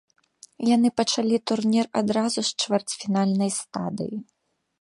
[0.75, 4.17] Яны пачалі турнір адразу з чвэрцьфінальнай стадыі.